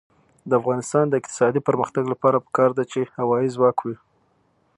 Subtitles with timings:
[0.49, 3.95] د افغانستان د اقتصادي پرمختګ لپاره پکار ده چې هوایی ځواک وي.